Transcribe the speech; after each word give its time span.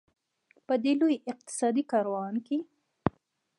په 0.67 0.73
دې 0.83 0.93
لوی 1.01 1.15
اقتصادي 1.31 1.83
کاروان 1.91 2.35
کې. 2.45 2.57